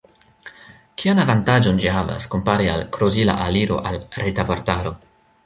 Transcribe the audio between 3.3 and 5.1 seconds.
aliro al Reta Vortaro?